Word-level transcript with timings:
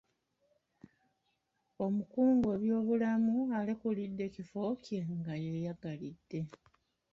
Omukungu 1.85 2.41
w'ebyobulamu 2.49 3.35
yalekulidde 3.51 4.23
ekifo 4.29 4.61
kye 4.83 4.99
nga 5.17 5.33
yeeyagalidde. 5.43 6.39